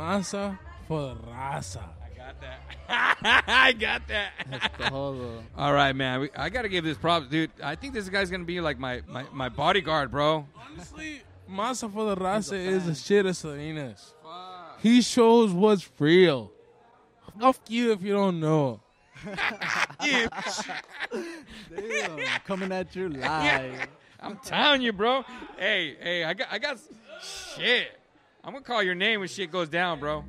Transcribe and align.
Masa 0.00 0.58
for 0.88 1.08
the 1.08 1.14
raza. 1.30 1.82
I 2.02 2.08
got 2.16 2.40
that. 2.40 2.62
I 3.46 3.72
got 3.72 4.08
that. 4.08 4.92
All 5.58 5.74
right, 5.74 5.94
man. 5.94 6.20
We, 6.20 6.30
I 6.34 6.48
got 6.48 6.62
to 6.62 6.70
give 6.70 6.84
this 6.84 6.96
props, 6.96 7.26
dude. 7.26 7.50
I 7.62 7.74
think 7.74 7.92
this 7.92 8.08
guy's 8.08 8.30
gonna 8.30 8.44
be 8.44 8.62
like 8.62 8.78
my, 8.78 9.02
my, 9.06 9.26
my 9.30 9.50
bodyguard, 9.50 10.10
bro. 10.10 10.46
Honestly, 10.56 11.20
Masa 11.50 11.92
for 11.92 12.06
the 12.06 12.16
raza 12.16 12.54
is 12.54 12.86
the 12.86 12.94
shit 12.94 13.26
of 13.26 13.36
Salinas. 13.36 14.14
He 14.78 15.02
shows 15.02 15.52
what's 15.52 15.86
real. 15.98 16.50
Fuck 17.38 17.58
you 17.68 17.92
if 17.92 18.02
you 18.02 18.14
don't 18.14 18.40
know. 18.40 18.80
Damn, 21.76 22.16
coming 22.46 22.72
at 22.72 22.96
you 22.96 23.10
live. 23.10 23.86
I'm 24.18 24.38
telling 24.38 24.80
you, 24.80 24.94
bro. 24.94 25.24
Hey, 25.58 25.94
hey, 26.00 26.24
I 26.24 26.32
got, 26.32 26.48
I 26.50 26.58
got 26.58 26.78
shit. 27.22 27.99
I'm 28.42 28.54
gonna 28.54 28.64
call 28.64 28.82
your 28.82 28.94
name 28.94 29.20
when 29.20 29.28
shit 29.28 29.52
goes 29.52 29.68
down, 29.68 30.00
bro. 30.00 30.24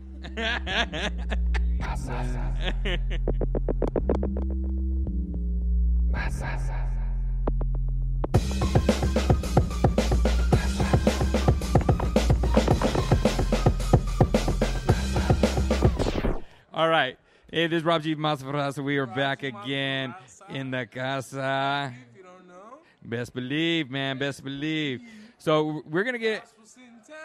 All 16.73 16.89
right. 16.89 17.17
Hey, 17.49 17.67
this 17.67 17.77
is 17.77 17.83
Rob 17.83 18.01
G. 18.01 18.15
Masafrasa. 18.15 18.83
We 18.83 18.97
are 18.97 19.05
back 19.05 19.43
again 19.43 20.13
in 20.49 20.71
the 20.71 20.85
casa. 20.85 21.93
You 22.15 22.23
don't 22.23 22.47
know, 22.47 22.79
Best 23.03 23.33
believe, 23.33 23.89
man. 23.89 24.17
Best 24.17 24.43
believe. 24.43 25.01
So 25.37 25.81
we're 25.85 26.03
gonna 26.03 26.17
get. 26.17 26.43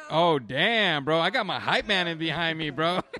Oh 0.09 0.39
damn, 0.39 1.05
bro! 1.05 1.19
I 1.19 1.31
got 1.31 1.47
my 1.47 1.59
hype 1.59 1.87
man 1.87 2.07
in 2.07 2.19
behind 2.19 2.59
me, 2.59 2.71
bro. 2.71 3.01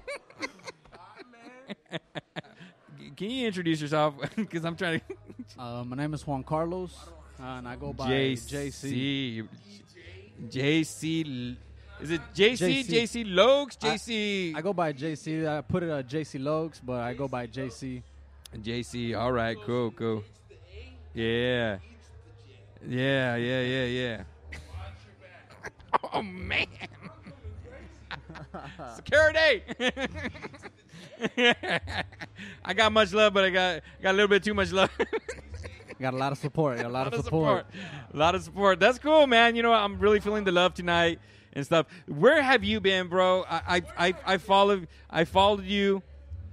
Can 3.17 3.31
you 3.31 3.47
introduce 3.47 3.81
yourself? 3.81 4.15
Because 4.37 4.65
I'm 4.65 4.77
trying 4.77 5.01
to. 5.01 5.05
Uh, 5.59 5.85
my 5.85 5.97
name 5.97 6.13
is 6.13 6.27
Juan 6.27 6.43
Carlos, 6.43 6.93
uh, 7.41 7.43
and 7.43 7.67
I 7.69 7.77
go 7.77 7.93
by 7.93 8.11
JC. 8.11 8.69
JC. 8.69 9.49
JC. 10.51 11.57
Is 12.01 12.11
it 12.11 12.21
JC? 12.35 12.85
JC. 12.85 13.25
JC? 13.25 13.79
JC. 13.79 14.55
I 14.57 14.61
go 14.61 14.75
by 14.75 14.93
JC. 14.93 15.49
I 15.49 15.63
put 15.63 15.83
it 15.83 15.89
at 15.89 16.07
JC 16.09 16.39
Lokes, 16.41 16.81
but 16.85 17.01
I 17.01 17.15
go 17.15 17.27
by 17.27 17.47
JC. 17.47 18.03
JC. 18.59 19.17
All 19.19 19.33
right. 19.33 19.57
Cool. 19.65 19.93
Cool. 19.93 20.25
Yeah. 21.15 21.79
Yeah. 22.87 23.37
Yeah. 23.37 23.61
Yeah. 23.63 23.85
Yeah. 23.85 24.23
Oh 26.17 26.23
man. 26.23 26.67
Security. 28.97 29.63
I 32.65 32.75
got 32.75 32.93
much 32.93 33.13
love, 33.13 33.35
but 33.35 33.45
I 33.45 33.51
got 33.51 33.83
got 34.03 34.11
a 34.11 34.17
little 34.17 34.29
bit 34.29 34.43
too 34.43 34.55
much 34.55 34.73
love. 34.73 34.91
Got 35.99 36.13
a 36.13 36.17
lot 36.19 36.31
of 36.31 36.37
support. 36.37 36.77
Got 36.77 36.85
a 36.85 36.89
lot, 36.91 37.05
lot 37.05 37.07
of 37.07 37.21
of 37.21 37.25
support. 37.25 37.65
A 38.13 38.17
lot 38.17 38.35
of 38.35 38.43
support. 38.43 38.79
That's 38.79 38.99
cool, 38.99 39.27
man. 39.27 39.57
You 39.57 39.63
know, 39.63 39.73
I'm 39.73 39.99
really 39.99 40.21
feeling 40.21 40.45
the 40.45 40.53
love 40.53 40.75
tonight 40.75 41.21
and 41.55 41.65
stuff. 41.65 41.87
Where 42.07 42.43
have 42.43 42.63
you 42.63 42.81
been, 42.81 43.09
bro? 43.09 43.47
I 43.49 43.61
I 43.67 43.83
I, 44.09 44.15
I 44.27 44.37
followed 44.37 44.89
I 45.09 45.25
followed 45.25 45.65
you, 45.65 46.03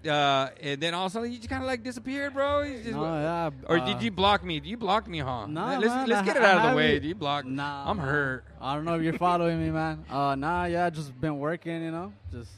uh, 0.08 0.50
and 0.62 0.82
then 0.82 0.94
all 0.94 1.06
of 1.06 1.12
a 1.12 1.14
sudden 1.14 1.32
you 1.32 1.38
just 1.38 1.50
kind 1.50 1.64
of 1.64 1.68
like 1.68 1.84
disappeared, 1.84 2.34
bro. 2.34 2.62
You 2.64 2.78
just- 2.80 2.92
No, 2.92 3.04
yeah, 3.04 3.50
or 3.68 3.78
uh, 3.80 3.86
did 3.86 4.02
you 4.02 4.12
block 4.12 4.44
me? 4.44 4.60
Did 4.60 4.70
you 4.70 4.78
blocked 4.78 5.08
me, 5.08 5.20
huh? 5.20 5.45
No, 5.48 5.66
let's 5.80 5.86
man, 5.86 6.08
let's 6.10 6.26
get 6.28 6.36
it 6.38 6.42
ha- 6.44 6.50
out 6.50 6.66
of 6.66 6.72
the 6.72 6.78
way. 6.78 6.94
haven't- 6.95 7.08
You 7.10 7.16
blocked. 7.16 7.48
Nah, 7.48 7.90
I'm 7.90 7.98
hurt. 7.98 8.44
I 8.60 8.76
don't 8.76 8.86
know 8.86 8.95
if 8.95 9.02
you're 9.04 9.18
following 9.18 9.60
me, 9.64 9.70
man. 9.72 10.04
Uh, 10.10 10.36
nah, 10.36 10.66
yeah, 10.66 10.90
just 10.90 11.20
been 11.20 11.40
working, 11.40 11.82
you 11.84 11.92
know. 11.92 12.14
Just 12.32 12.52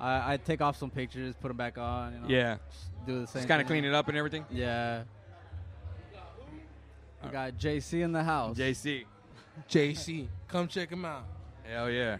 I, 0.00 0.34
I 0.34 0.36
take 0.38 0.60
off 0.60 0.76
some 0.76 0.90
pictures, 0.90 1.34
put 1.40 1.48
them 1.48 1.56
back 1.56 1.78
on. 1.78 2.12
You 2.14 2.18
know, 2.20 2.26
Yeah, 2.28 2.56
just 2.70 3.06
do 3.06 3.20
the 3.20 3.26
same. 3.26 3.40
just 3.42 3.48
kind 3.48 3.60
of 3.60 3.68
thing. 3.68 3.82
clean 3.82 3.84
it 3.84 3.94
up 3.94 4.08
and 4.08 4.16
everything. 4.16 4.44
Yeah. 4.50 5.02
We 7.22 7.30
got 7.30 7.52
JC 7.58 8.02
in 8.02 8.12
the 8.12 8.22
house. 8.24 8.56
JC. 8.56 9.04
JC, 9.68 10.26
come 10.48 10.66
check 10.68 10.90
him 10.90 11.04
out. 11.04 11.24
Hell 11.64 11.90
yeah. 11.90 12.16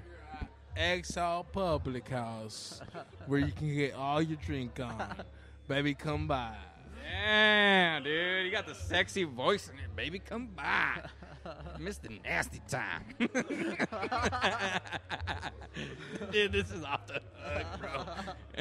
Exile 0.77 1.45
Public 1.53 2.09
House, 2.09 2.81
where 3.27 3.41
you 3.41 3.53
can 3.53 3.75
get 3.75 3.95
all 3.95 4.23
your 4.23 4.39
drink 4.45 4.81
on. 4.81 5.15
Baby, 5.69 5.95
come 5.95 6.27
by. 6.27 6.55
Damn, 7.03 8.03
dude, 8.05 8.45
you 8.47 8.51
got 8.53 8.67
the 8.67 8.75
sexy 8.75 9.25
voice 9.25 9.69
in 9.69 9.75
it, 9.79 9.97
baby. 9.97 10.21
Come 10.21 10.47
by, 10.55 11.03
Mr. 11.79 12.23
Nasty 12.25 12.61
Time. 12.69 13.03
dude, 16.31 16.53
this 16.53 16.71
is 16.71 16.85
off 16.85 17.01
the 17.09 17.21
hook, 17.43 17.67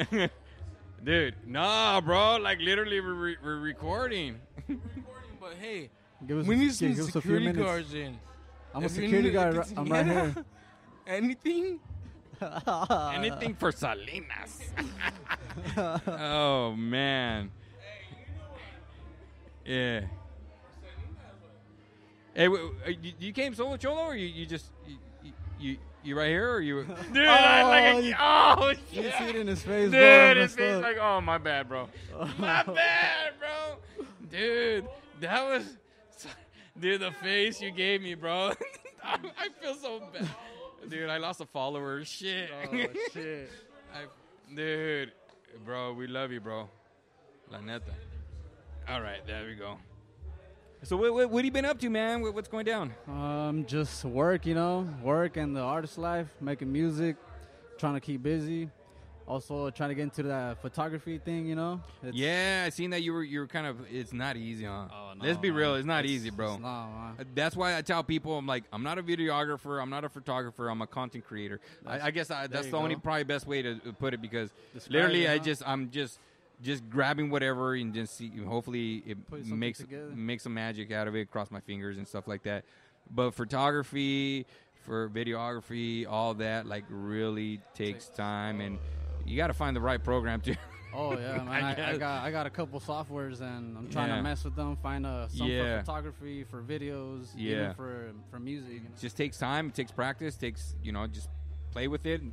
bro. 0.08 0.26
dude, 1.04 1.34
nah, 1.46 2.00
bro. 2.00 2.38
Like 2.38 2.58
literally, 2.60 3.00
we're, 3.00 3.14
re- 3.14 3.36
we're 3.42 3.58
recording. 3.60 4.36
But 5.40 5.54
hey, 5.60 5.90
Give 6.26 6.38
us 6.38 6.46
we 6.46 6.54
a- 6.56 6.58
need 6.58 6.74
some 6.74 6.88
give 6.88 6.98
us 7.00 7.08
a 7.08 7.12
few 7.12 7.20
security 7.20 7.46
minutes. 7.46 7.64
guards 7.64 7.94
in. 7.94 8.18
I'm 8.74 8.82
a 8.82 8.86
If 8.86 8.96
you 8.96 9.02
security 9.02 9.30
guard. 9.30 9.54
if 9.54 9.54
ri- 9.54 9.60
it's- 9.60 9.74
I'm 9.78 9.86
right 9.86 10.06
here. 10.06 10.34
Anything? 11.06 11.78
Anything 13.14 13.54
for 13.54 13.72
Salinas. 13.72 14.60
oh 16.06 16.74
man. 16.76 17.50
Yeah. 19.64 20.00
Hey, 22.34 22.46
uh, 22.46 22.50
you, 22.86 23.12
you 23.18 23.32
came 23.32 23.54
solo 23.54 23.76
cholo, 23.76 24.02
or 24.02 24.14
you, 24.16 24.26
you 24.26 24.46
just 24.46 24.66
you, 25.22 25.32
you- 25.58 25.76
you 26.02 26.16
right 26.16 26.28
here, 26.28 26.50
or 26.50 26.62
you? 26.62 26.84
Dude, 27.12 27.26
I- 27.26 27.62
like, 27.62 27.94
Oh, 27.94 27.98
you- 28.00 28.14
oh 28.18 28.72
You 28.90 29.02
see 29.18 29.24
it 29.28 29.36
in 29.36 29.46
his 29.46 29.62
face, 29.62 29.90
Dude, 29.90 30.34
bro. 30.34 30.34
his 30.42 30.54
face 30.54 30.76
up. 30.76 30.82
like, 30.82 30.96
oh 30.98 31.20
my 31.20 31.36
bad, 31.36 31.68
bro. 31.68 31.88
My 32.38 32.62
bad, 32.62 33.34
bro. 33.38 34.06
Dude, 34.30 34.88
that 35.20 35.44
was, 35.46 35.76
dude, 36.78 37.02
the 37.02 37.10
face 37.12 37.60
you 37.60 37.70
gave 37.70 38.00
me, 38.00 38.14
bro. 38.14 38.52
I, 39.04 39.18
I 39.38 39.48
feel 39.60 39.74
so 39.74 40.00
bad, 40.10 40.26
dude. 40.88 41.08
I 41.08 41.18
lost 41.18 41.40
a 41.40 41.46
follower. 41.46 42.04
Shit. 42.04 42.50
Oh, 42.72 42.76
shit. 43.12 43.50
I, 43.94 44.54
dude, 44.54 45.12
bro, 45.64 45.92
we 45.92 46.06
love 46.06 46.32
you, 46.32 46.40
bro. 46.40 46.68
La 47.50 47.60
neta. 47.60 47.92
All 48.88 49.00
right, 49.00 49.24
there 49.26 49.46
we 49.46 49.54
go. 49.54 49.78
So 50.82 50.96
what, 50.96 51.12
what, 51.12 51.30
what 51.30 51.38
have 51.38 51.44
you 51.44 51.50
been 51.50 51.64
up 51.64 51.78
to, 51.80 51.90
man? 51.90 52.22
What, 52.22 52.34
what's 52.34 52.48
going 52.48 52.64
down? 52.64 52.94
Um, 53.06 53.66
just 53.66 54.04
work, 54.04 54.46
you 54.46 54.54
know, 54.54 54.88
work 55.02 55.36
and 55.36 55.54
the 55.54 55.60
artist 55.60 55.98
life, 55.98 56.28
making 56.40 56.72
music, 56.72 57.16
trying 57.78 57.94
to 57.94 58.00
keep 58.00 58.22
busy. 58.22 58.70
Also, 59.26 59.70
trying 59.70 59.90
to 59.90 59.94
get 59.94 60.02
into 60.02 60.24
that 60.24 60.60
photography 60.60 61.18
thing, 61.18 61.46
you 61.46 61.54
know. 61.54 61.80
It's, 62.02 62.16
yeah, 62.16 62.64
I 62.66 62.70
seen 62.70 62.90
that 62.90 63.02
you 63.02 63.12
were 63.12 63.22
you 63.22 63.40
were 63.40 63.46
kind 63.46 63.66
of. 63.66 63.78
It's 63.90 64.12
not 64.12 64.36
easy, 64.36 64.64
huh? 64.64 64.86
Oh, 64.92 65.12
no, 65.16 65.24
Let's 65.24 65.38
be 65.38 65.52
real, 65.52 65.76
it's 65.76 65.86
not 65.86 66.04
easy, 66.04 66.30
bro. 66.30 66.54
It's 66.54 66.62
not, 66.62 66.88
man. 66.90 67.14
Uh, 67.20 67.24
That's 67.34 67.54
why 67.54 67.76
I 67.76 67.82
tell 67.82 68.02
people 68.02 68.36
I'm 68.36 68.46
like 68.46 68.64
I'm 68.72 68.82
not 68.82 68.98
a 68.98 69.02
videographer, 69.04 69.80
I'm 69.80 69.90
not 69.90 70.04
a 70.04 70.08
photographer, 70.08 70.68
I'm 70.68 70.82
a 70.82 70.86
content 70.86 71.24
creator. 71.24 71.60
I, 71.86 72.00
I 72.08 72.10
guess 72.10 72.30
I, 72.30 72.48
that's 72.48 72.66
you 72.66 72.72
the 72.72 72.78
only 72.78 72.96
probably 72.96 73.24
best 73.24 73.46
way 73.46 73.62
to 73.62 73.72
uh, 73.74 73.92
put 73.98 74.14
it 74.14 74.20
because 74.22 74.50
Describe 74.74 74.92
literally 74.92 75.26
it, 75.26 75.30
I 75.30 75.36
huh? 75.38 75.44
just 75.44 75.62
I'm 75.64 75.90
just 75.90 76.18
just 76.62 76.90
grabbing 76.90 77.30
whatever 77.30 77.74
and 77.74 77.94
just 77.94 78.16
see. 78.16 78.30
Hopefully 78.44 79.02
it 79.06 79.16
makes 79.46 79.78
together. 79.78 80.10
makes 80.14 80.42
some 80.42 80.54
magic 80.54 80.90
out 80.90 81.06
of 81.06 81.14
it. 81.14 81.30
Cross 81.30 81.50
my 81.52 81.60
fingers 81.60 81.98
and 81.98 82.06
stuff 82.08 82.26
like 82.26 82.42
that. 82.42 82.64
But 83.10 83.32
photography, 83.32 84.46
for 84.84 85.08
videography, 85.08 86.06
all 86.08 86.34
that 86.34 86.66
like 86.66 86.84
really 86.88 87.60
takes 87.74 88.08
time 88.08 88.60
and 88.60 88.78
you 89.26 89.36
got 89.36 89.48
to 89.48 89.54
find 89.54 89.74
the 89.76 89.80
right 89.80 90.02
program 90.02 90.40
too. 90.40 90.54
Oh 90.92 91.12
yeah, 91.16 91.36
man. 91.36 91.48
I 91.48 91.60
I, 91.60 91.90
I, 91.92 91.96
got 91.98 92.24
I 92.24 92.30
got 92.32 92.46
a 92.46 92.50
couple 92.50 92.80
softwares 92.80 93.40
and 93.40 93.78
I'm 93.78 93.88
trying 93.90 94.08
Yeah. 94.08 94.16
to 94.16 94.22
mess 94.24 94.42
with 94.42 94.56
them. 94.56 94.76
Find 94.82 95.06
uh, 95.06 95.28
some 95.28 95.46
Yeah. 95.46 95.76
for 95.78 95.84
photography, 95.84 96.42
for 96.42 96.62
videos, 96.62 97.28
Yeah. 97.36 97.52
even 97.56 97.74
for 97.74 98.10
for 98.28 98.40
music. 98.40 98.82
Know? 98.82 98.90
just 99.00 99.16
takes 99.16 99.38
time. 99.38 99.68
It 99.68 99.74
takes 99.76 99.92
practice. 99.92 100.34
Takes 100.36 100.74
you 100.82 100.90
know 100.90 101.06
just 101.06 101.28
play 101.70 101.86
with 101.86 102.06
it. 102.06 102.22
And, 102.22 102.32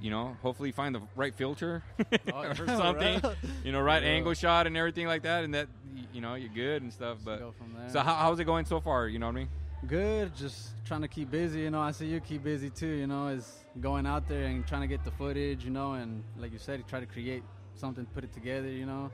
you 0.00 0.10
know, 0.10 0.34
hopefully 0.40 0.72
find 0.72 0.94
the 0.94 1.02
right 1.16 1.34
filter 1.34 1.82
Oh, 2.32 2.38
or 2.44 2.54
something. 2.54 3.20
real. 3.22 3.34
You 3.62 3.72
know, 3.72 3.82
right 3.82 4.02
Yeah. 4.02 4.08
angle 4.08 4.32
shot 4.32 4.66
and 4.66 4.74
everything 4.74 5.06
like 5.06 5.24
that, 5.24 5.44
and 5.44 5.52
that 5.52 5.68
you 6.14 6.22
know 6.22 6.34
you're 6.34 6.48
good 6.48 6.80
and 6.80 6.90
stuff. 6.90 7.18
But 7.22 7.40
go 7.40 7.52
from 7.52 7.74
there. 7.78 7.90
so 7.90 8.00
how, 8.00 8.14
how's 8.14 8.40
it 8.40 8.44
going 8.44 8.64
so 8.64 8.80
far? 8.80 9.06
You 9.06 9.18
know 9.18 9.26
what 9.26 9.32
I 9.36 9.40
mean? 9.40 9.48
Good, 9.86 10.34
just 10.36 10.70
trying 10.84 11.00
to 11.02 11.08
keep 11.08 11.30
busy. 11.30 11.60
You 11.60 11.70
know, 11.70 11.80
I 11.80 11.90
see 11.90 12.06
you 12.06 12.20
keep 12.20 12.44
busy 12.44 12.70
too. 12.70 12.86
You 12.86 13.06
know, 13.08 13.28
is 13.28 13.64
going 13.80 14.06
out 14.06 14.28
there 14.28 14.44
and 14.44 14.64
trying 14.66 14.82
to 14.82 14.86
get 14.86 15.04
the 15.04 15.10
footage. 15.10 15.64
You 15.64 15.70
know, 15.70 15.94
and 15.94 16.22
like 16.38 16.52
you 16.52 16.58
said, 16.58 16.78
you 16.78 16.84
try 16.88 17.00
to 17.00 17.06
create 17.06 17.42
something, 17.74 18.06
put 18.06 18.22
it 18.22 18.32
together. 18.32 18.68
You 18.68 18.86
know, 18.86 19.10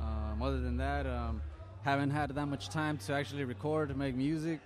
um, 0.00 0.40
other 0.40 0.60
than 0.60 0.76
that, 0.76 1.06
um, 1.06 1.42
haven't 1.82 2.10
had 2.10 2.30
that 2.30 2.46
much 2.46 2.68
time 2.68 2.96
to 2.98 3.12
actually 3.12 3.44
record, 3.44 3.88
to 3.88 3.94
make 3.94 4.14
music. 4.14 4.60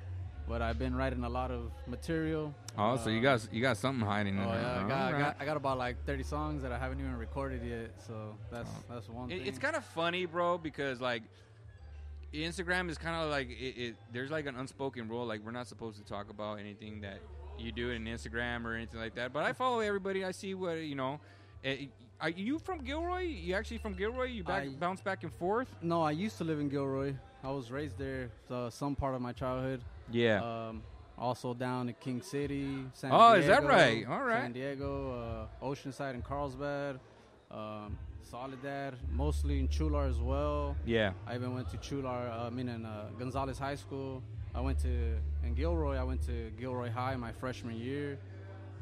But 0.47 0.63
I've 0.63 0.79
been 0.79 0.95
writing 0.95 1.25
a 1.25 1.29
lot 1.29 1.51
of 1.51 1.71
material. 1.87 2.55
Oh, 2.77 2.97
so 2.97 3.11
you 3.11 3.19
Uh, 3.21 3.23
got 3.37 3.53
you 3.53 3.61
got 3.63 3.77
something 3.79 4.07
hiding 4.07 4.37
in 4.37 4.45
Oh 4.45 4.51
there. 4.53 4.61
yeah, 4.61 4.79
I 4.79 4.83
huh? 4.83 4.89
got, 4.89 5.15
I 5.15 5.19
got 5.19 5.37
I 5.41 5.45
got 5.47 5.57
about 5.57 5.79
like 5.79 6.05
30 6.07 6.23
songs 6.25 6.63
that 6.63 6.73
I 6.73 6.79
haven't 6.79 7.01
even 7.01 7.17
recorded 7.17 7.63
yet. 7.65 7.91
So 8.07 8.37
that's 8.51 8.71
that's 8.89 9.09
one 9.09 9.31
Oh. 9.31 9.35
It, 9.35 9.39
thing. 9.39 9.47
it's 9.47 9.59
kind 9.59 9.77
of 9.77 9.85
funny, 9.85 10.25
bro, 10.27 10.57
because 10.59 11.01
like 11.01 11.23
Instagram 12.35 12.91
is 12.91 12.99
kind 12.99 13.17
of 13.17 13.31
like 13.31 13.49
it, 13.51 13.55
it. 13.79 13.97
There's 14.13 14.31
like 14.31 14.47
an 14.47 14.57
unspoken 14.57 15.09
rule, 15.09 15.27
like 15.27 15.41
we're 15.45 15.51
not 15.51 15.67
supposed 15.67 15.99
to 15.99 16.05
talk 16.05 16.31
about 16.31 16.59
anything 16.61 17.01
that 17.01 17.21
you 17.59 17.73
do 17.73 17.91
in 17.91 18.05
Instagram 18.05 18.65
or 18.65 18.75
anything 18.75 19.01
like 19.01 19.15
that. 19.17 19.33
But 19.33 19.45
I 19.45 19.53
follow 19.53 19.81
everybody. 19.81 20.25
I 20.25 20.31
see 20.33 20.55
what 20.55 20.79
you 20.79 20.95
know. 20.95 21.21
Eh, 21.65 21.87
Are 22.21 22.29
you 22.31 22.59
from 22.59 22.79
Gilroy? 22.85 23.23
You 23.23 23.55
actually 23.55 23.79
from 23.79 23.95
Gilroy? 23.95 24.27
You 24.27 24.45
back 24.45 24.65
I- 24.65 24.69
bounce 24.69 25.01
back 25.01 25.23
and 25.23 25.33
forth? 25.33 25.69
No, 25.83 26.03
I 26.03 26.11
used 26.13 26.39
to 26.39 26.45
live 26.45 26.61
in 26.61 26.69
Gilroy. 26.69 27.15
I 27.43 27.51
was 27.51 27.71
raised 27.71 27.97
there 27.99 28.31
uh, 28.51 28.69
some 28.71 28.95
part 28.97 29.15
of 29.15 29.21
my 29.21 29.33
childhood. 29.33 29.81
Yeah. 30.11 30.43
Um, 30.69 30.83
also 31.17 31.55
down 31.55 31.89
in 31.89 31.95
King 32.01 32.21
City, 32.23 32.85
San 32.93 33.11
Oh, 33.13 33.35
Diego. 33.35 33.41
is 33.41 33.47
that 33.47 33.65
right? 33.65 34.07
All 34.09 34.23
right. 34.23 34.43
San 34.43 34.53
Diego, 34.53 35.49
uh, 35.61 35.65
Oceanside, 35.65 36.15
and 36.15 36.23
Carlsbad. 36.25 37.01
Um, 37.51 37.97
Soledad, 38.23 38.95
mostly 39.11 39.59
in 39.59 39.69
Chualar 39.69 40.09
as 40.09 40.21
well. 40.21 40.77
yeah. 40.85 41.13
I 41.27 41.35
even 41.35 41.55
went 41.55 41.71
to 41.71 41.79
Chualar, 41.79 42.31
uh, 42.31 42.47
I 42.47 42.51
mean, 42.51 42.69
in 42.69 42.85
uh, 42.85 43.07
Gonzales 43.19 43.59
High 43.59 43.77
School. 43.77 44.23
I 44.55 44.61
went 44.61 44.79
to, 44.81 45.17
in 45.45 45.55
Gilroy, 45.55 45.97
I 45.97 46.03
went 46.03 46.23
to 46.27 46.51
Gilroy 46.59 46.91
High 46.91 47.17
my 47.17 47.33
freshman 47.33 47.77
year. 47.77 48.19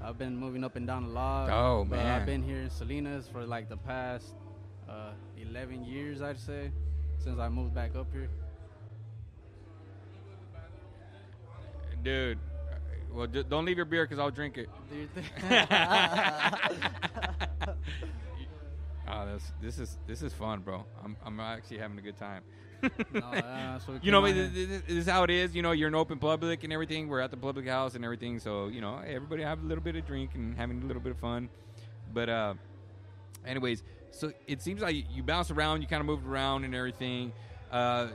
I've 0.02 0.18
been 0.18 0.36
moving 0.36 0.64
up 0.64 0.76
and 0.76 0.86
down 0.86 1.04
a 1.04 1.08
lot. 1.08 1.50
Oh, 1.50 1.84
but 1.88 1.96
man. 1.96 2.20
I've 2.20 2.26
been 2.26 2.42
here 2.42 2.60
in 2.60 2.70
Salinas 2.70 3.28
for 3.28 3.46
like 3.46 3.68
the 3.68 3.76
past 3.76 4.34
uh, 4.88 5.12
11 5.40 5.84
years, 5.84 6.20
I'd 6.20 6.40
say, 6.40 6.70
since 7.18 7.38
I 7.38 7.48
moved 7.48 7.74
back 7.74 7.94
up 7.94 8.08
here. 8.12 8.28
Dude. 12.02 12.38
Well, 13.12 13.26
d- 13.26 13.44
don't 13.48 13.64
leave 13.64 13.76
your 13.76 13.86
beer 13.86 14.04
because 14.04 14.18
I'll 14.18 14.30
drink 14.30 14.58
it. 14.58 14.68
Oh, 19.08 19.26
this 19.26 19.52
this 19.62 19.78
is 19.78 19.98
this 20.06 20.22
is 20.22 20.32
fun, 20.32 20.60
bro. 20.60 20.84
I'm 21.04 21.16
I'm 21.24 21.38
actually 21.40 21.78
having 21.78 21.98
a 21.98 22.02
good 22.02 22.16
time. 22.16 22.42
no, 22.82 22.90
that's 23.32 23.88
what 23.88 24.04
you 24.04 24.12
know, 24.12 24.20
this, 24.30 24.82
is 24.88 25.06
how 25.06 25.22
it 25.22 25.30
is. 25.30 25.54
You 25.54 25.62
know, 25.62 25.72
you're 25.72 25.88
in 25.88 25.94
open 25.94 26.18
public 26.18 26.64
and 26.64 26.72
everything. 26.72 27.08
We're 27.08 27.20
at 27.20 27.30
the 27.30 27.36
public 27.36 27.66
house 27.66 27.94
and 27.94 28.04
everything. 28.04 28.38
So 28.38 28.68
you 28.68 28.80
know, 28.80 28.98
everybody 28.98 29.42
have 29.42 29.62
a 29.62 29.66
little 29.66 29.82
bit 29.82 29.96
of 29.96 30.06
drink 30.06 30.32
and 30.34 30.56
having 30.56 30.82
a 30.82 30.84
little 30.84 31.02
bit 31.02 31.12
of 31.12 31.18
fun. 31.18 31.48
But 32.12 32.28
uh, 32.28 32.54
anyways, 33.46 33.82
so 34.10 34.32
it 34.46 34.62
seems 34.62 34.82
like 34.82 34.96
you 35.10 35.22
bounce 35.22 35.50
around, 35.50 35.82
you 35.82 35.88
kind 35.88 36.00
of 36.00 36.06
moved 36.06 36.26
around 36.26 36.64
and 36.64 36.74
everything. 36.74 37.32
Uh, 37.70 38.08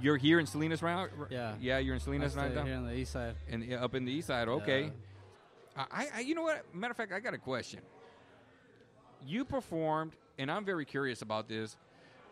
you're 0.00 0.16
here 0.16 0.38
in 0.38 0.46
Salinas, 0.46 0.82
right? 0.82 1.08
Yeah. 1.30 1.54
yeah, 1.60 1.78
you're 1.78 1.94
in 1.94 2.00
Salinas 2.00 2.36
right 2.36 2.54
now, 2.54 2.64
here 2.64 2.76
on 2.76 2.86
the 2.86 2.94
east 2.94 3.12
side. 3.12 3.34
and 3.48 3.64
yeah, 3.64 3.82
up 3.82 3.94
in 3.94 4.04
the 4.04 4.12
east 4.12 4.26
side. 4.26 4.48
Okay. 4.48 4.84
Yeah. 5.76 5.84
I, 5.90 6.08
I, 6.16 6.20
you 6.20 6.34
know 6.34 6.42
what? 6.42 6.64
Matter 6.74 6.92
of 6.92 6.96
fact, 6.96 7.12
I 7.12 7.20
got 7.20 7.34
a 7.34 7.38
question. 7.38 7.80
You 9.24 9.44
performed, 9.44 10.12
and 10.38 10.50
I'm 10.50 10.64
very 10.64 10.84
curious 10.84 11.22
about 11.22 11.48
this. 11.48 11.76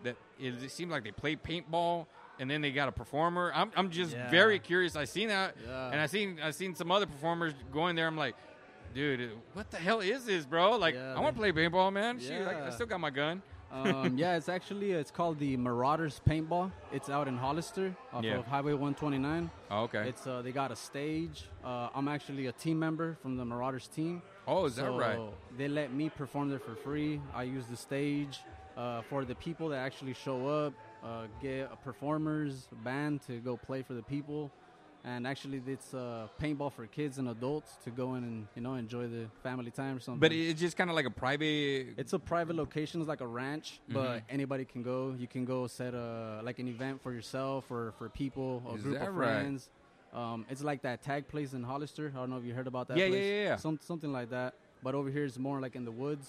That 0.02 0.16
it, 0.38 0.62
it 0.62 0.70
seemed 0.70 0.90
like 0.90 1.04
they 1.04 1.12
played 1.12 1.42
paintball, 1.42 2.06
and 2.38 2.50
then 2.50 2.60
they 2.60 2.72
got 2.72 2.88
a 2.88 2.92
performer. 2.92 3.50
I'm, 3.54 3.70
I'm 3.76 3.90
just 3.90 4.12
Yeah. 4.12 4.30
very 4.30 4.58
curious. 4.58 4.96
I 4.96 5.04
seen 5.04 5.28
that, 5.28 5.56
Yeah. 5.66 5.90
and 5.90 6.00
I 6.00 6.06
seen 6.06 6.38
I 6.42 6.50
seen 6.50 6.74
some 6.74 6.90
other 6.90 7.06
performers 7.06 7.54
going 7.72 7.96
there. 7.96 8.06
I'm 8.06 8.16
like, 8.16 8.34
dude, 8.94 9.30
what 9.54 9.70
the 9.70 9.78
hell 9.78 10.00
is 10.00 10.24
this, 10.26 10.44
bro? 10.44 10.76
Like, 10.76 10.94
Yeah, 10.94 11.14
I 11.16 11.20
want 11.20 11.34
to 11.36 11.40
play 11.40 11.52
paintball, 11.52 11.92
man. 11.92 12.18
Shoot, 12.20 12.46
I, 12.46 12.66
I 12.66 12.70
still 12.70 12.86
got 12.86 13.00
my 13.00 13.10
gun. 13.10 13.42
um, 13.72 14.16
yeah, 14.16 14.36
it's 14.36 14.48
actually 14.48 14.92
it's 14.92 15.10
called 15.10 15.38
the 15.40 15.56
Marauders 15.56 16.20
Paintball. 16.28 16.70
It's 16.92 17.08
out 17.10 17.26
in 17.26 17.36
Hollister 17.36 17.96
off 18.12 18.24
of 18.24 18.46
Highway 18.46 18.72
129. 18.74 19.50
Oh, 19.70 19.82
okay. 19.84 20.08
It's 20.08 20.26
uh, 20.28 20.42
they 20.42 20.52
got 20.52 20.70
a 20.70 20.76
stage. 20.76 21.44
Uh, 21.64 21.88
I'm 21.94 22.06
actually 22.08 22.46
a 22.46 22.52
team 22.52 22.78
member 22.78 23.16
from 23.22 23.36
the 23.36 23.44
Marauders 23.44 23.88
team. 23.88 24.22
Oh, 24.46 24.64
is 24.66 24.76
that 24.76 24.90
right? 24.90 25.18
They 25.56 25.68
let 25.68 25.92
me 25.92 26.08
perform 26.08 26.50
there 26.50 26.58
for 26.58 26.74
free. 26.76 27.20
I 27.34 27.44
use 27.44 27.66
the 27.66 27.76
stage 27.76 28.40
uh, 28.76 29.02
for 29.02 29.24
the 29.24 29.34
people 29.34 29.68
that 29.70 29.78
actually 29.78 30.14
show 30.14 30.46
up. 30.46 30.74
Uh, 31.02 31.26
get 31.42 31.68
a 31.70 31.76
performers 31.76 32.66
band 32.82 33.20
to 33.26 33.38
go 33.40 33.58
play 33.58 33.82
for 33.82 33.92
the 33.92 34.02
people, 34.02 34.50
and 35.04 35.26
actually 35.26 35.60
it's 35.66 35.92
uh, 35.92 36.26
paintball 36.40 36.72
for 36.72 36.86
kids 36.86 37.18
and 37.18 37.28
adults 37.28 37.76
to 37.84 37.90
go 37.90 38.14
in 38.14 38.24
and 38.24 38.46
you 38.56 38.62
know 38.62 38.74
enjoy 38.74 39.06
the 39.06 39.26
family 39.42 39.70
time 39.70 39.96
or 39.96 40.00
something. 40.00 40.18
But 40.20 40.32
it's 40.32 40.58
just 40.58 40.78
kind 40.78 40.88
of 40.88 40.96
like 40.96 41.04
a 41.04 41.10
private. 41.10 41.88
It's 41.98 42.14
a 42.14 42.18
private 42.18 42.56
location. 42.56 43.02
It's 43.02 43.08
like 43.08 43.20
a 43.20 43.26
ranch, 43.26 43.80
Mhm. 43.90 43.94
but 43.94 44.22
anybody 44.30 44.64
can 44.64 44.82
go. 44.82 45.14
You 45.18 45.26
can 45.26 45.44
go 45.44 45.66
set 45.66 45.92
a 45.92 46.40
like 46.42 46.58
an 46.58 46.68
event 46.68 47.02
for 47.02 47.12
yourself 47.12 47.70
or 47.70 47.92
for 47.98 48.08
people, 48.08 48.62
a 48.66 48.74
Is 48.76 48.82
group 48.82 49.02
of 49.02 49.14
right? 49.14 49.44
Um, 50.14 50.46
it's 50.48 50.62
like 50.62 50.82
that 50.82 51.02
tag 51.02 51.26
place 51.28 51.52
in 51.54 51.62
Hollister. 51.64 52.12
I 52.14 52.18
don't 52.20 52.30
know 52.30 52.36
if 52.36 52.44
you 52.44 52.54
heard 52.54 52.66
about 52.68 52.88
that. 52.88 52.96
Yeah, 52.96 53.06
yeah, 53.06 53.10
place. 53.10 53.24
yeah, 53.26 53.42
yeah. 53.44 53.56
Some, 53.56 53.78
something 53.82 54.12
like 54.12 54.30
that. 54.30 54.54
But 54.82 54.94
over 54.94 55.10
here 55.10 55.24
it's 55.24 55.38
more 55.38 55.60
like 55.60 55.74
in 55.76 55.84
the 55.84 55.90
woods. 55.90 56.28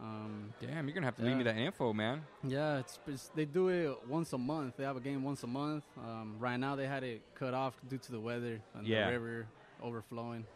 Um, 0.00 0.54
Damn, 0.60 0.86
you're 0.88 0.94
gonna 0.94 1.06
have 1.06 1.16
to 1.16 1.22
leave 1.22 1.36
me 1.36 1.44
that 1.44 1.56
info, 1.58 1.92
man. 1.92 2.22
yeah, 2.42 2.78
it's, 2.78 2.98
it's 3.06 3.28
they 3.34 3.44
do 3.44 3.68
it 3.68 3.94
once 4.08 4.32
a 4.32 4.38
month. 4.38 4.76
They 4.78 4.84
have 4.84 4.96
a 4.96 5.00
game 5.00 5.22
once 5.22 5.42
a 5.42 5.46
month. 5.46 5.84
Um, 5.98 6.36
right 6.38 6.56
now 6.58 6.74
they 6.74 6.86
had 6.86 7.04
it 7.04 7.20
cut 7.34 7.52
off 7.52 7.74
due 7.88 7.98
to 7.98 8.12
the 8.12 8.18
weather 8.18 8.60
and 8.74 8.86
Yeah. 8.86 9.06
the 9.10 9.12
river 9.20 9.46
overflowing. 9.82 10.46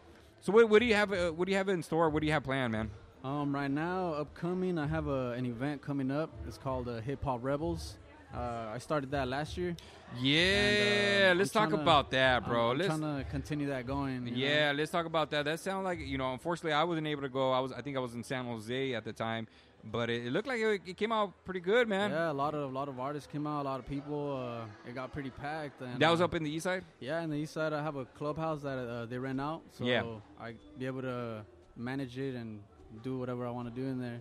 So 0.41 0.51
what, 0.53 0.69
what 0.71 0.79
do 0.81 0.87
you 0.87 0.95
have? 0.95 1.13
Uh, 1.13 1.31
what 1.31 1.45
do 1.45 1.53
you 1.53 1.59
have 1.59 1.69
in 1.69 1.83
store? 1.83 2.09
What 2.09 2.21
do 2.21 2.27
you 2.27 2.33
have 2.33 2.43
planned, 2.45 2.73
man? 2.73 2.91
Um, 3.23 3.55
right 3.55 3.71
now, 3.71 4.15
upcoming, 4.15 4.79
I 4.79 4.87
have 4.87 5.09
a, 5.09 5.33
an 5.33 5.45
event 5.47 5.83
coming 5.83 6.11
up. 6.11 6.31
It's 6.49 6.59
called 6.59 6.89
uh, 6.89 7.01
Hip 7.01 7.23
Hop 7.25 7.41
Rebels. 7.43 7.97
Uh, 8.37 8.73
I 8.75 8.79
started 8.79 9.11
that 9.13 9.29
last 9.29 9.57
year. 9.57 9.77
Yeah, 10.21 10.39
And, 10.41 11.33
um, 11.33 11.39
let's 11.39 11.51
talk 11.53 11.71
tryna- 11.71 11.83
about 11.83 12.11
that, 12.13 12.47
bro. 12.47 12.67
I'm, 12.67 12.71
I'm 12.73 12.79
let's 12.79 12.99
trying 12.99 13.25
to 13.25 13.31
continue 13.31 13.67
that 13.69 13.87
going. 13.87 14.27
you 14.27 14.31
know? 14.33 14.37
yeah, 14.37 14.73
let's 14.75 14.91
talk 14.91 15.07
about 15.07 15.31
that. 15.31 15.45
That 15.45 15.61
sounds 15.61 15.85
like 15.85 15.99
you 16.01 16.19
know. 16.19 16.33
Unfortunately, 16.33 16.73
I 16.73 16.85
wasn't 16.85 17.07
able 17.07 17.23
to 17.23 17.29
go. 17.29 17.53
I 17.53 17.61
was, 17.61 17.73
I 17.73 17.81
think, 17.83 17.97
I 17.97 18.01
was 18.01 18.15
in 18.15 18.23
San 18.23 18.45
Jose 18.45 18.95
at 18.95 19.05
the 19.05 19.13
time, 19.13 19.49
but 19.85 20.11
it, 20.11 20.27
it 20.27 20.31
looked 20.33 20.47
like 20.47 20.61
it, 20.61 20.83
it 20.87 20.97
came 20.97 21.11
out 21.11 21.33
pretty 21.45 21.61
good, 21.61 21.89
man. 21.89 22.11
Yeah, 22.13 22.31
a 22.31 22.33
lot 22.33 22.55
of 22.55 22.71
a 22.71 22.75
lot 22.75 22.89
of 22.89 23.01
artists 23.01 23.29
came 23.31 23.47
out, 23.47 23.63
a 23.63 23.69
lot 23.69 23.81
of 23.81 23.87
people. 23.89 24.37
Uh, 24.37 24.89
it 24.89 24.95
got 24.95 25.13
pretty 25.13 25.31
packed. 25.31 25.81
And, 25.81 26.01
That 26.01 26.11
was 26.11 26.21
uh, 26.21 26.25
up 26.25 26.35
in 26.35 26.45
the 26.45 26.51
east 26.51 26.65
side. 26.65 26.85
Yeah, 27.01 27.21
in 27.23 27.31
the 27.31 27.37
east 27.37 27.53
side, 27.55 27.73
I 27.73 27.83
have 27.83 27.97
a 27.97 28.05
clubhouse 28.05 28.63
that 28.63 28.79
uh, 28.79 29.07
they 29.07 29.19
rent 29.19 29.41
out, 29.41 29.63
so 29.73 29.85
Yeah. 29.85 30.05
I 30.41 30.55
be 30.79 30.87
able 30.87 31.03
to 31.03 31.45
manage 31.77 32.19
it 32.19 32.35
and 32.37 32.61
do 33.03 33.19
whatever 33.19 33.47
I 33.47 33.51
want 33.51 33.75
to 33.75 33.81
do 33.81 33.87
in 33.89 34.01
there. 34.01 34.21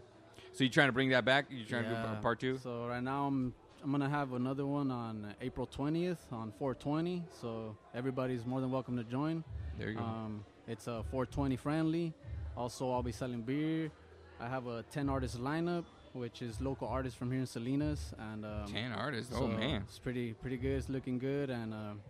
So 0.53 0.63
you 0.63 0.69
trying 0.71 0.87
to 0.89 0.93
bring 0.93 1.09
that 1.09 1.25
back? 1.25 1.45
You 1.51 1.65
trying 1.65 1.83
to 1.83 1.89
do 1.89 1.95
Yeah. 1.95 2.15
part 2.21 2.39
two? 2.39 2.57
So 2.57 2.87
right 2.87 3.01
now 3.03 3.25
I'm 3.27 3.53
I'm 3.83 3.91
gonna 3.91 4.09
have 4.09 4.31
another 4.33 4.65
one 4.65 4.91
on 4.91 5.35
April 5.41 5.67
20th 5.67 6.17
on 6.31 6.53
420. 6.57 7.23
So 7.41 7.75
everybody's 7.93 8.45
more 8.45 8.61
than 8.61 8.71
welcome 8.71 8.95
to 8.97 9.03
join. 9.03 9.43
There 9.77 9.89
you 9.89 9.97
go. 9.97 10.03
Um, 10.03 10.45
it's 10.67 10.87
a 10.87 11.03
420 11.11 11.57
friendly. 11.57 12.13
Also, 12.55 12.89
I'll 12.91 13.03
be 13.03 13.11
selling 13.11 13.41
beer. 13.41 13.91
I 14.39 14.47
have 14.47 14.67
a 14.67 14.83
10 14.91 15.09
artist 15.09 15.37
lineup, 15.41 15.83
which 16.13 16.41
is 16.41 16.61
local 16.61 16.87
artists 16.87 17.17
from 17.17 17.29
here 17.31 17.41
in 17.41 17.45
Salinas, 17.45 18.13
and 18.17 18.45
um, 18.45 18.65
Ten 18.71 18.91
artists. 18.93 19.35
so 19.35 19.43
oh 19.43 19.47
man. 19.47 19.83
it's 19.87 19.99
pretty 19.99 20.33
pretty 20.33 20.57
good. 20.57 20.77
It's 20.77 20.89
looking 20.89 21.19
good, 21.19 21.49
and 21.49 21.73
um, 21.73 22.01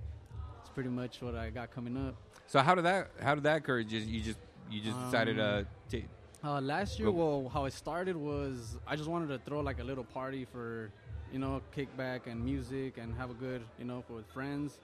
it's 0.62 0.70
pretty 0.70 0.90
much 0.90 1.22
what 1.22 1.36
I 1.36 1.50
got 1.50 1.72
coming 1.72 1.98
up. 1.98 2.16
So 2.46 2.60
how 2.60 2.76
did 2.76 2.86
that? 2.86 3.10
How 3.20 3.34
did 3.34 3.44
that 3.46 3.58
occur? 3.58 3.80
You 3.80 3.86
Just 3.86 4.08
you 4.08 4.22
just 4.22 4.38
you 4.70 4.80
just 4.82 5.00
decided 5.06 5.40
uh, 5.40 5.44
Um, 5.60 5.66
to. 5.90 6.04
Uh, 6.46 6.60
last 6.60 7.00
year, 7.00 7.10
well, 7.10 7.50
how 7.54 7.64
it 7.66 7.74
started 7.74 8.18
was 8.18 8.78
I 8.86 8.96
just 8.98 9.10
wanted 9.10 9.30
to 9.30 9.40
throw 9.40 9.62
like 9.62 9.80
a 9.80 9.84
little 9.84 10.04
party 10.04 10.46
for, 10.52 10.92
you 11.34 11.40
know, 11.40 11.62
kickback 11.76 12.28
and 12.28 12.46
music 12.46 12.98
and 13.00 13.14
have 13.16 13.32
a 13.32 13.34
good, 13.34 13.64
you 13.80 13.86
know, 13.86 14.04
with 14.08 14.26
friends. 14.28 14.78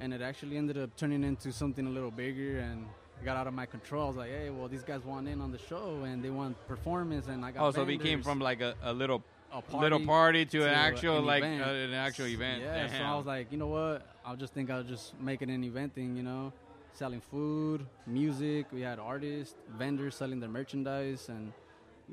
And 0.00 0.14
it 0.14 0.22
actually 0.22 0.56
ended 0.56 0.78
up 0.78 0.96
turning 0.96 1.24
into 1.24 1.52
something 1.52 1.86
a 1.86 1.90
little 1.90 2.12
bigger 2.12 2.60
and 2.60 2.86
got 3.24 3.36
out 3.36 3.46
of 3.48 3.52
my 3.54 3.66
control. 3.66 4.04
I 4.04 4.06
was 4.06 4.16
like, 4.16 4.30
hey, 4.30 4.50
well, 4.50 4.68
these 4.68 4.84
guys 4.84 5.04
want 5.04 5.28
in 5.28 5.40
on 5.40 5.50
the 5.50 5.58
show 5.58 6.04
and 6.04 6.24
they 6.24 6.30
want 6.30 6.56
performance 6.68 7.26
and 7.26 7.44
I 7.44 7.50
got. 7.50 7.66
Oh, 7.66 7.70
so 7.72 7.82
it 7.82 7.86
became 7.86 8.04
vendors, 8.04 8.24
from 8.24 8.38
like 8.38 8.60
a, 8.60 8.74
a 8.82 8.92
little 8.92 9.22
a 9.52 9.76
little 9.76 10.00
party 10.00 10.46
to, 10.46 10.58
to 10.60 10.64
an 10.64 10.74
actual 10.74 11.18
an 11.18 11.26
like 11.26 11.42
event. 11.42 11.62
uh, 11.62 11.70
an 11.70 11.92
actual 11.94 12.26
event. 12.26 12.62
Yeah, 12.62 12.86
so 12.86 13.02
I 13.02 13.16
was 13.16 13.26
like, 13.26 13.50
you 13.50 13.58
know 13.58 13.66
what? 13.66 14.06
I'll 14.24 14.36
just 14.36 14.54
think 14.54 14.70
I'll 14.70 14.84
just 14.84 15.20
make 15.20 15.42
it 15.42 15.48
an 15.48 15.64
event 15.64 15.94
thing, 15.94 16.16
you 16.16 16.22
know, 16.22 16.52
selling 16.92 17.20
food, 17.20 17.84
music. 18.06 18.66
We 18.72 18.80
had 18.80 19.00
artists, 19.00 19.56
vendors 19.76 20.14
selling 20.14 20.38
their 20.38 20.48
merchandise, 20.48 21.28
and 21.28 21.52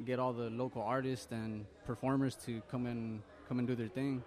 get 0.04 0.20
all 0.20 0.34
the 0.34 0.50
local 0.50 0.82
artists 0.82 1.28
and 1.32 1.66
performers 1.86 2.36
to 2.46 2.62
come 2.72 2.88
and 2.88 3.22
come 3.48 3.60
and 3.60 3.68
do 3.68 3.76
their 3.76 3.88
thing. 3.88 4.24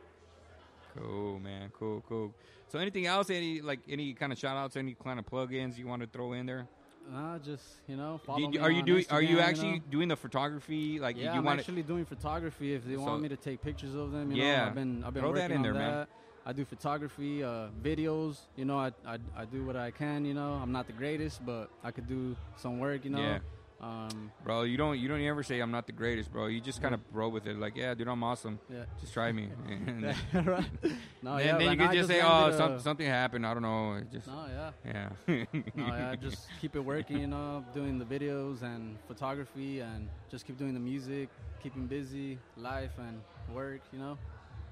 Cool, 0.97 1.39
man. 1.39 1.71
Cool, 1.79 2.03
cool. 2.09 2.35
So 2.69 2.79
anything 2.79 3.07
else? 3.07 3.31
Any 3.31 3.61
like 3.61 3.81
any 3.89 4.13
kind 4.15 4.33
of 4.33 4.39
shout 4.39 4.57
outs? 4.57 4.77
Any 4.77 4.95
kind 4.95 5.19
of 5.19 5.27
plugins 5.27 5.79
you 5.79 5.87
want 5.87 6.03
to 6.03 6.09
throw 6.09 6.33
in 6.33 6.47
there? 6.47 6.67
Uh, 7.15 7.39
just 7.39 7.65
you 7.89 7.97
know, 7.97 8.21
you- 8.37 8.61
are 8.61 8.71
you 8.71 8.83
doing? 8.83 9.05
Are 9.11 9.23
you 9.23 9.37
Instagram, 9.39 9.43
actually 9.43 9.73
know? 9.79 9.85
doing 9.91 10.09
the 10.09 10.17
photography? 10.17 10.99
Like 11.01 11.17
Yeah, 11.17 11.35
you 11.35 11.41
I'm 11.41 11.49
actually 11.49 11.83
doing 11.83 12.05
photography. 12.05 12.75
If 12.75 12.85
they 12.85 12.95
So- 12.97 13.03
want 13.03 13.23
me 13.23 13.29
to 13.29 13.37
take 13.37 13.63
pictures 13.63 13.95
of 13.95 14.13
them, 14.13 14.31
you 14.33 14.43
Yeah. 14.43 14.57
know, 14.63 14.67
I've 14.67 14.75
been 14.75 15.05
I've 15.05 15.15
been 15.15 15.23
Throw 15.23 15.33
that 15.35 15.51
working 15.51 15.51
in 15.53 15.57
on 15.59 15.63
there, 15.63 15.75
man. 15.75 15.91
that. 15.93 16.09
I 16.47 16.53
do 16.53 16.65
photography, 16.65 17.45
uh, 17.45 17.69
videos. 17.83 18.39
You 18.57 18.65
know, 18.65 18.79
I, 18.79 18.93
I 19.07 19.19
I 19.37 19.45
do 19.45 19.65
what 19.65 19.77
I 19.77 19.91
can. 19.91 20.25
You 20.25 20.35
know, 20.35 20.55
I'm 20.55 20.73
not 20.73 20.87
the 20.87 20.93
greatest, 20.93 21.45
but 21.45 21.71
I 21.85 21.91
could 21.91 22.09
do 22.09 22.35
some 22.57 22.79
work. 22.79 23.05
You 23.05 23.11
know, 23.11 23.21
Yeah. 23.21 23.39
Um, 23.81 24.31
bro? 24.45 24.63
You 24.63 24.77
don't. 24.77 24.99
You 24.99 25.09
don't 25.09 25.23
ever 25.23 25.43
say 25.43 25.61
I'm 25.61 25.71
not 25.71 25.87
the 25.87 25.93
greatest, 25.93 26.31
bro. 26.31 26.47
You 26.47 26.61
just 26.61 26.83
kind 26.83 26.95
of 26.95 27.01
roll 27.13 27.31
with 27.31 27.47
it. 27.47 27.59
Like, 27.59 27.77
yeah, 27.77 27.95
dude, 27.95 28.09
I'm 28.09 28.23
awesome. 28.23 28.59
yeah. 28.71 28.85
Just 29.01 29.13
try 29.15 29.33
me. 29.33 29.49
and 29.87 30.05
right. 30.47 30.65
No, 31.23 31.37
then, 31.37 31.47
yeah, 31.47 31.59
then 31.59 31.71
you 31.73 31.77
could 31.77 31.89
I 31.89 31.95
just 31.95 32.09
say, 32.09 32.21
oh, 32.23 32.57
some, 32.57 32.81
something 32.81 33.07
happened. 33.07 33.47
I 33.47 33.53
don't 33.53 33.63
know. 33.63 33.95
It 33.95 34.11
Just 34.11 34.27
No, 34.27 34.47
yeah. 34.49 35.11
yeah. 35.29 35.45
No, 35.75 35.87
yeah. 35.87 36.15
Just 36.17 36.49
keep 36.61 36.77
it 36.77 36.81
working, 36.81 37.19
you 37.19 37.27
know, 37.27 37.65
doing 37.75 37.99
the 37.99 38.07
videos 38.07 38.63
and 38.63 38.97
photography, 39.07 39.81
and 39.81 40.09
just 40.31 40.47
keep 40.47 40.57
doing 40.59 40.73
the 40.73 40.81
music, 40.81 41.29
keeping 41.63 41.87
busy, 41.87 42.39
life 42.57 42.93
and 42.99 43.21
work, 43.55 43.81
you 43.93 43.99
know. 43.99 44.17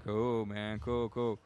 Cool, 0.05 0.47
man. 0.47 0.79
Cool, 0.79 1.09
cool. 1.11 1.39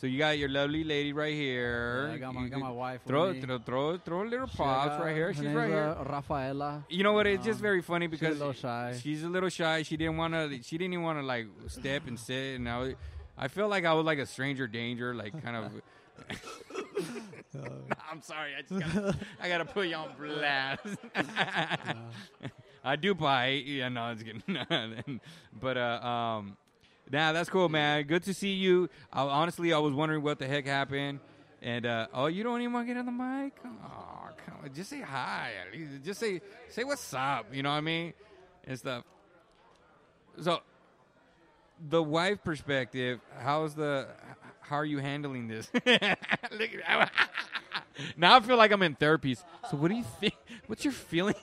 So 0.00 0.06
you 0.06 0.16
got 0.18 0.38
your 0.38 0.48
lovely 0.48 0.82
lady 0.82 1.12
right 1.12 1.34
here. 1.34 2.06
Yeah, 2.08 2.14
I 2.14 2.18
got 2.18 2.34
my, 2.34 2.48
got 2.48 2.58
my 2.60 2.70
wife. 2.70 3.02
Throw, 3.06 3.38
throw, 3.38 3.58
throw, 3.58 3.98
throw 3.98 4.22
a 4.22 4.24
little 4.24 4.46
She 4.46 4.56
props 4.56 4.88
got- 4.96 5.00
right 5.04 5.14
here. 5.14 5.34
She's 5.34 5.44
right 5.44 5.68
here. 5.68 5.94
uh, 5.98 6.04
Rafaela. 6.04 6.84
You 6.88 7.02
know 7.02 7.12
what? 7.12 7.26
It's 7.26 7.44
just 7.44 7.58
Um, 7.58 7.62
very 7.62 7.82
funny 7.82 8.06
She's 8.06 8.14
a 8.14 8.18
because 8.20 8.38
little 8.38 8.54
shy. 8.54 8.98
she's 9.02 9.22
a 9.22 9.28
little 9.28 9.50
shy. 9.50 9.82
She 9.82 9.98
didn't 9.98 10.16
want 10.16 10.32
to. 10.32 10.62
She 10.62 10.78
didn't 10.78 10.94
even 10.94 11.04
want 11.04 11.18
to 11.18 11.22
like 11.26 11.48
step 11.66 12.06
and 12.06 12.18
sit. 12.18 12.56
And 12.56 12.66
I, 12.66 12.78
was, 12.78 12.94
I 13.36 13.48
feel 13.48 13.68
like 13.68 13.84
I 13.84 13.92
was 13.92 14.06
like 14.06 14.18
a 14.18 14.24
stranger 14.24 14.66
danger, 14.66 15.14
like 15.14 15.34
kind 15.44 15.56
of. 15.56 15.72
I'm 18.10 18.22
sorry. 18.22 18.52
I 18.56 18.62
just 18.62 18.80
gotta, 18.94 19.16
I 19.42 19.48
gotta 19.48 19.64
put 19.66 19.86
you 19.88 19.96
on 19.96 20.08
blast. 20.18 20.86
I 22.84 22.96
do 22.96 23.14
bite. 23.14 23.66
Yeah, 23.66 23.90
no, 23.90 24.12
it's 24.12 24.22
kidding. 24.22 25.20
but 25.60 25.76
uh, 25.76 26.00
um, 26.06 26.56
nah, 27.10 27.32
that's 27.32 27.50
cool, 27.50 27.68
man. 27.68 28.04
Good 28.04 28.22
to 28.24 28.34
see 28.34 28.52
you. 28.52 28.88
I, 29.12 29.22
honestly, 29.22 29.72
I 29.72 29.78
was 29.78 29.92
wondering 29.92 30.22
what 30.22 30.38
the 30.38 30.46
heck 30.46 30.66
happened. 30.66 31.20
And 31.62 31.84
uh, 31.84 32.06
oh, 32.14 32.26
you 32.26 32.42
don't 32.42 32.60
even 32.60 32.72
want 32.72 32.88
to 32.88 32.94
get 32.94 32.98
on 32.98 33.06
the 33.06 33.12
mic? 33.12 33.52
Oh, 33.64 34.28
come 34.44 34.54
on. 34.64 34.74
Just 34.74 34.90
say 34.90 35.00
hi. 35.00 35.52
At 35.66 35.72
least. 35.72 36.04
Just 36.04 36.20
say 36.20 36.40
say 36.68 36.84
what's 36.84 37.12
up. 37.12 37.46
You 37.52 37.62
know 37.62 37.70
what 37.70 37.76
I 37.76 37.80
mean? 37.82 38.14
And 38.64 38.78
stuff. 38.78 39.04
So, 40.40 40.60
the 41.88 42.02
wife 42.02 42.42
perspective. 42.42 43.20
How's 43.38 43.74
the? 43.74 44.08
How 44.60 44.76
are 44.76 44.84
you 44.84 44.98
handling 44.98 45.48
this? 45.48 45.70
Now 48.16 48.36
I 48.36 48.40
feel 48.40 48.56
like 48.56 48.72
I'm 48.72 48.82
in 48.82 48.94
therapy. 48.94 49.34
So, 49.34 49.76
what 49.76 49.88
do 49.88 49.96
you 49.96 50.04
think? 50.20 50.34
What's 50.66 50.84
your 50.84 50.92
feelings? 51.10 51.36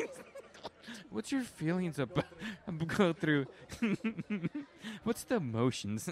What's 1.10 1.32
your 1.32 1.42
feelings 1.44 2.00
about 2.00 2.26
go 2.88 3.14
through? 3.14 3.46
What's 5.04 5.24
the 5.24 5.36
emotions 5.36 6.10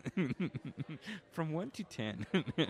from 1.31 1.51
one 1.51 1.71
to 1.71 1.83
ten? 1.83 2.25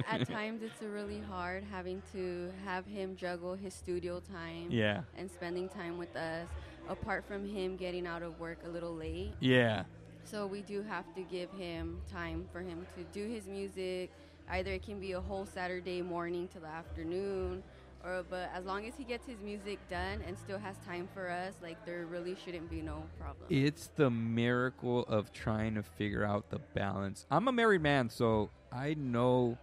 At 0.09 0.27
times, 0.27 0.61
it's 0.63 0.81
really 0.81 1.21
hard 1.21 1.63
having 1.71 2.01
to 2.13 2.51
have 2.65 2.85
him 2.85 3.15
juggle 3.15 3.53
his 3.53 3.73
studio 3.73 4.19
time 4.19 4.67
yeah, 4.69 5.01
and 5.17 5.29
spending 5.29 5.69
time 5.69 5.97
with 5.97 6.15
us, 6.15 6.47
apart 6.89 7.25
from 7.27 7.45
him 7.47 7.75
getting 7.77 8.07
out 8.07 8.23
of 8.23 8.39
work 8.39 8.57
a 8.65 8.69
little 8.69 8.95
late. 8.95 9.33
yeah, 9.39 9.83
So 10.23 10.47
we 10.47 10.61
do 10.61 10.81
have 10.81 11.05
to 11.15 11.21
give 11.21 11.51
him 11.51 12.01
time 12.11 12.47
for 12.51 12.61
him 12.61 12.85
to 12.97 13.03
do 13.17 13.27
his 13.29 13.45
music. 13.47 14.11
Either 14.49 14.71
it 14.71 14.83
can 14.83 14.99
be 14.99 15.13
a 15.13 15.21
whole 15.21 15.45
Saturday 15.45 16.01
morning 16.01 16.47
to 16.49 16.59
the 16.59 16.67
afternoon, 16.67 17.63
or 18.05 18.23
but 18.29 18.49
as 18.53 18.65
long 18.65 18.85
as 18.85 18.93
he 18.97 19.03
gets 19.03 19.27
his 19.27 19.39
music 19.41 19.79
done 19.89 20.21
and 20.27 20.37
still 20.37 20.59
has 20.59 20.75
time 20.85 21.07
for 21.13 21.29
us, 21.29 21.53
like 21.61 21.83
there 21.85 22.05
really 22.05 22.35
shouldn't 22.43 22.69
be 22.69 22.81
no 22.81 23.03
problem. 23.19 23.47
it's 23.49 23.89
the 23.95 24.09
miracle 24.09 25.03
of 25.07 25.33
trying 25.33 25.75
to 25.75 25.83
figure 25.83 26.23
out 26.23 26.49
the 26.49 26.59
balance. 26.73 27.25
I'm 27.31 27.47
a 27.47 27.51
married 27.51 27.81
man, 27.81 28.09
so 28.09 28.49
I 28.71 28.93
know 28.93 29.57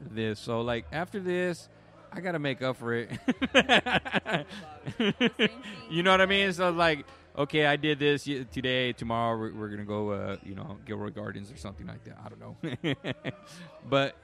this. 0.00 0.40
So 0.40 0.62
like 0.62 0.86
after 0.92 1.20
this, 1.20 1.68
I 2.12 2.20
gotta 2.20 2.38
make 2.38 2.62
up 2.62 2.76
for 2.76 2.94
it. 2.94 3.10
you 5.90 6.02
know 6.02 6.12
what 6.12 6.20
I 6.20 6.26
mean? 6.26 6.52
So 6.52 6.70
like, 6.70 7.04
okay, 7.36 7.66
I 7.66 7.76
did 7.76 7.98
this 7.98 8.24
today. 8.24 8.92
Tomorrow 8.92 9.38
we're, 9.38 9.52
we're 9.52 9.68
gonna 9.68 9.84
go, 9.84 10.10
uh, 10.10 10.36
you 10.44 10.54
know, 10.54 10.78
Gilroy 10.86 11.10
Gardens 11.10 11.50
or 11.50 11.56
something 11.56 11.86
like 11.86 12.04
that. 12.04 12.18
I 12.24 12.28
don't 12.28 12.40
know. 12.40 12.94
but 13.88 14.16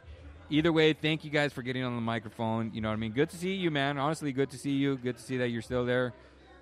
either 0.50 0.72
way, 0.72 0.92
thank 0.92 1.24
you 1.24 1.30
guys 1.30 1.52
for 1.52 1.62
getting 1.62 1.82
on 1.84 1.94
the 1.94 2.00
microphone. 2.00 2.72
You 2.74 2.80
know 2.80 2.88
what 2.88 2.94
I 2.94 2.98
mean? 2.98 3.12
Good 3.12 3.30
to 3.30 3.36
see 3.36 3.54
you, 3.54 3.70
man. 3.70 3.98
Honestly, 3.98 4.32
good 4.32 4.50
to 4.50 4.58
see 4.58 4.72
you. 4.72 4.96
Good 4.96 5.16
to 5.16 5.22
see 5.22 5.38
that 5.38 5.48
you're 5.48 5.62
still 5.62 5.84
there, 5.84 6.12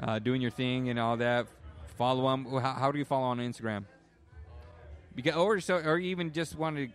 uh, 0.00 0.18
doing 0.18 0.40
your 0.40 0.50
thing 0.50 0.88
and 0.90 0.98
all 0.98 1.16
that. 1.16 1.46
Follow 1.96 2.30
them. 2.30 2.44
How, 2.46 2.72
how 2.74 2.92
do 2.92 2.98
you 2.98 3.04
follow 3.04 3.24
on 3.24 3.38
Instagram? 3.38 3.84
Because 5.14 5.34
or 5.34 5.58
so, 5.60 5.76
or 5.76 5.98
even 5.98 6.32
just 6.32 6.56
want 6.56 6.76
to 6.76 6.88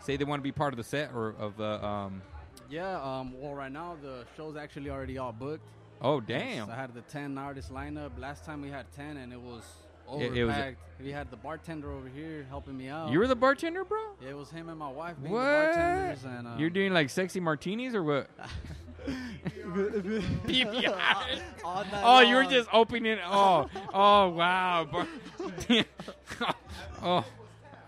say 0.00 0.16
they 0.16 0.24
want 0.24 0.40
to 0.40 0.44
be 0.44 0.52
part 0.52 0.72
of 0.72 0.78
the 0.78 0.84
set 0.84 1.12
or 1.14 1.34
of 1.38 1.56
the. 1.56 1.84
Um, 1.84 2.22
Yeah. 2.70 2.98
Um. 3.02 3.38
Well, 3.38 3.54
right 3.54 3.70
now 3.70 3.96
the 4.02 4.24
show's 4.36 4.56
actually 4.56 4.88
already 4.88 5.18
all 5.18 5.32
booked. 5.32 5.66
oh 6.00 6.20
damn! 6.20 6.70
I 6.70 6.74
had 6.76 6.94
the 6.94 7.02
ten 7.02 7.36
artist 7.36 7.70
lineup. 7.72 8.18
Last 8.18 8.46
time 8.46 8.62
we 8.62 8.70
had 8.70 8.90
ten, 8.92 9.18
and 9.18 9.32
it 9.32 9.40
was 9.40 9.62
It- 10.20 10.36
it 10.36 10.44
was- 10.44 10.56
we 11.02 11.10
had 11.10 11.30
the 11.30 11.36
bartender 11.36 11.90
over 11.90 12.08
here 12.08 12.46
helping 12.48 12.76
me 12.76 12.88
out. 12.88 13.10
You 13.10 13.18
were 13.18 13.26
the 13.26 13.34
bartender, 13.34 13.82
bro. 13.84 13.98
Yeah, 14.22 14.30
it 14.30 14.36
was 14.36 14.50
him 14.50 14.68
and 14.68 14.78
my 14.78 14.88
wife 14.90 15.16
being 15.20 15.32
What? 15.34 15.40
the 15.42 15.46
bartenders, 15.76 16.24
and 16.24 16.46
um, 16.46 16.58
You're 16.60 16.70
doing 16.70 16.92
like 16.92 17.10
sexy 17.10 17.40
martinis 17.40 17.94
or 17.94 18.04
what? 18.04 18.30
All 21.64 21.84
night 21.84 22.02
Oh, 22.04 22.20
you 22.20 22.36
were 22.36 22.42
long. 22.42 22.50
just 22.52 22.68
opening. 22.72 23.18
Oh, 23.26 23.68
oh, 23.92 24.28
wow. 24.30 24.84
Bar- 24.90 25.06
oh, 27.02 27.24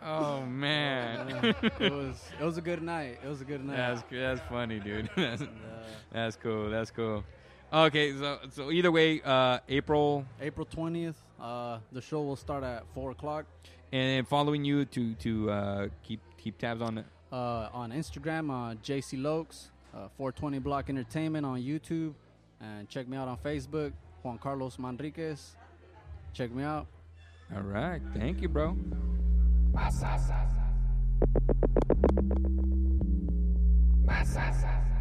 oh 0.04 0.40
man. 0.42 1.54
it 1.78 1.92
was 1.92 2.20
it 2.40 2.44
was 2.44 2.56
a 2.58 2.60
good 2.62 2.82
night. 2.82 3.18
It 3.24 3.28
was 3.28 3.40
a 3.40 3.44
good 3.44 3.64
night. 3.64 3.76
that's 3.76 4.02
that's 4.10 4.40
funny, 4.48 4.80
dude. 4.80 5.08
That's, 5.16 5.42
that's 6.12 6.36
cool. 6.36 6.70
That's 6.70 6.90
cool. 6.90 7.24
Okay, 7.72 8.12
so 8.16 8.38
so 8.50 8.70
either 8.70 8.90
way, 8.92 9.20
uh, 9.22 9.58
April, 9.68 10.24
April 10.40 10.66
twentieth. 10.66 11.16
Uh, 11.40 11.78
the 11.92 12.00
show 12.00 12.22
will 12.22 12.36
start 12.36 12.64
at 12.64 12.84
four 12.94 13.10
o'clock. 13.10 13.46
and 13.92 14.26
following 14.26 14.64
you 14.64 14.84
to 14.86 15.14
to 15.14 15.50
uh, 15.50 15.88
keep 16.02 16.20
keep 16.38 16.58
tabs 16.58 16.80
on 16.82 16.98
it. 16.98 17.06
Uh, 17.32 17.68
on 17.72 17.90
Instagram, 17.90 18.50
uh, 18.50 18.74
JC 18.82 19.18
Lokes, 19.18 19.70
uh, 19.92 20.08
420 20.16 20.58
Block 20.60 20.88
Entertainment 20.88 21.44
on 21.44 21.58
YouTube, 21.60 22.14
and 22.60 22.88
check 22.88 23.08
me 23.08 23.16
out 23.16 23.26
on 23.28 23.36
Facebook, 23.38 23.92
Juan 24.22 24.38
Carlos 24.38 24.76
Manriquez. 24.76 25.56
Check 26.32 26.52
me 26.52 26.62
out. 26.62 26.86
All 27.54 27.62
right, 27.62 28.00
thank 28.14 28.40
you, 28.40 28.48
bro. 28.48 28.76
Masasa. 29.72 30.46
Masasa. 34.06 34.93